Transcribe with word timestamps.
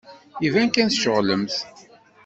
Iban 0.47 0.69
kan 0.69 0.89
tceɣlemt. 0.89 1.55